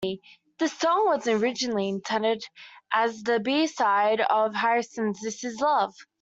The 0.57 0.67
song 0.67 1.05
was 1.05 1.27
originally 1.27 1.87
intended 1.87 2.43
as 2.91 3.21
the 3.21 3.39
B-side 3.39 4.19
of 4.19 4.55
Harrison's 4.55 5.21
"This 5.21 5.43
Is 5.43 5.59
Love". 5.61 5.93